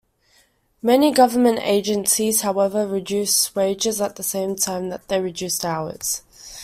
Many 0.81 1.11
government 1.11 1.59
agencies, 1.61 2.41
however, 2.41 2.87
reduced 2.87 3.55
wages 3.55 4.01
at 4.01 4.15
the 4.15 4.23
same 4.23 4.55
time 4.55 4.89
that 4.89 5.07
they 5.09 5.21
reduced 5.21 5.63
hours. 5.63 6.23